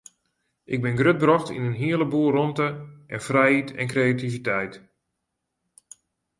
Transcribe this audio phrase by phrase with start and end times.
[0.73, 2.67] Ik bin grutbrocht yn in hele boel rûmte
[3.13, 4.73] en frijheid en kreativiteit.